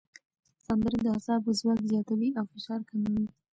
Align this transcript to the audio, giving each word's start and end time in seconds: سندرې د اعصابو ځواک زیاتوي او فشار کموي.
سندرې 0.65 0.99
د 1.03 1.07
اعصابو 1.15 1.49
ځواک 1.59 1.79
زیاتوي 1.91 2.29
او 2.39 2.45
فشار 2.51 2.79
کموي. 2.89 3.25